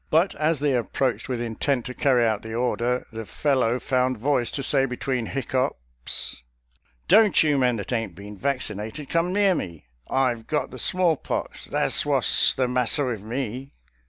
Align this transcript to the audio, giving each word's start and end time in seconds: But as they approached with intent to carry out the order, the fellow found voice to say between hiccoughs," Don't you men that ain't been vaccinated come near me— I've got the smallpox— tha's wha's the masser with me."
But 0.09 0.33
as 0.33 0.57
they 0.61 0.73
approached 0.73 1.29
with 1.29 1.39
intent 1.43 1.85
to 1.85 1.93
carry 1.93 2.25
out 2.25 2.41
the 2.41 2.55
order, 2.55 3.05
the 3.13 3.23
fellow 3.23 3.77
found 3.79 4.17
voice 4.17 4.49
to 4.49 4.63
say 4.63 4.87
between 4.87 5.27
hiccoughs," 5.27 6.41
Don't 7.07 7.43
you 7.43 7.59
men 7.59 7.75
that 7.75 7.93
ain't 7.93 8.15
been 8.15 8.35
vaccinated 8.35 9.09
come 9.09 9.31
near 9.31 9.53
me— 9.53 9.85
I've 10.09 10.47
got 10.47 10.71
the 10.71 10.79
smallpox— 10.79 11.65
tha's 11.71 12.03
wha's 12.03 12.55
the 12.57 12.67
masser 12.67 13.05
with 13.05 13.21
me." 13.21 13.73